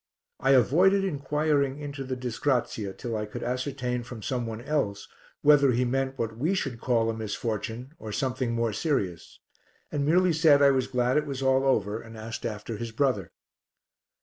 [0.39, 5.07] I avoided inquiring into the disgrazia till I could ascertain from some one else
[5.43, 9.37] whether he meant what we should call a misfortune or something more serious
[9.91, 13.31] and merely said I was glad it was all over and asked after his brother.